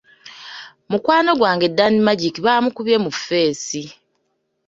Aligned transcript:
Mukwano 0.89 1.31
gwange 1.39 1.65
Dan 1.77 1.93
Magic 2.05 2.35
bamukubye 2.45 2.97
mu 3.03 3.09
ffeesi! 3.15 3.81